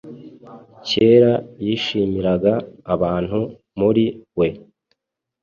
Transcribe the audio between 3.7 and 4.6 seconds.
muri we!